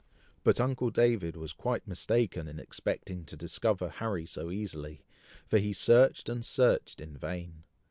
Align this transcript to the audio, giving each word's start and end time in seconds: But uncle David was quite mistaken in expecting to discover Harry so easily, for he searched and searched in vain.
But 0.43 0.59
uncle 0.59 0.89
David 0.89 1.35
was 1.37 1.53
quite 1.53 1.87
mistaken 1.87 2.47
in 2.47 2.57
expecting 2.59 3.23
to 3.25 3.37
discover 3.37 3.89
Harry 3.89 4.25
so 4.25 4.49
easily, 4.49 5.03
for 5.45 5.59
he 5.59 5.73
searched 5.73 6.27
and 6.27 6.43
searched 6.43 6.99
in 6.99 7.15
vain. 7.15 7.65